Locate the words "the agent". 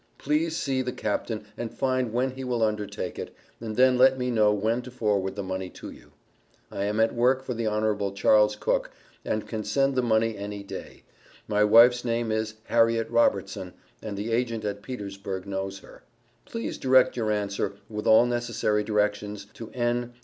14.17-14.65